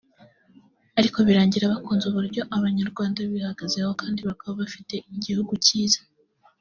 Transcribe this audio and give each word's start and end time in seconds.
ariko 0.99 1.17
birangira 1.27 1.71
bakunze 1.73 2.03
uburyo 2.07 2.41
Abanyarwanda 2.57 3.19
bihagazeho 3.31 3.91
kandi 4.01 4.19
bakaba 4.29 4.53
bafite 4.61 4.95
igihugu 5.15 5.53
cyiza 5.67 6.01